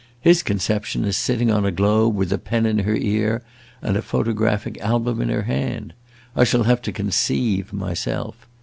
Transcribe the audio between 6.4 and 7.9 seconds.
shall have to conceive,